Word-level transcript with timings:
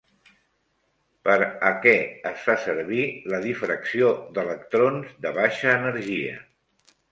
Per 1.27 1.35
a 1.47 1.69
què 1.83 1.93
es 2.29 2.47
fa 2.47 2.55
servir 2.63 3.05
la 3.35 3.43
difracció 3.45 4.09
d'electrons 4.41 5.15
de 5.27 5.37
baixa 5.39 5.79
energia? 5.85 6.45